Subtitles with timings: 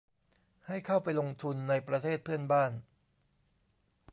[0.67, 2.71] ให้เข้าไปลงทุนในประเทศเพื่อนบ้าน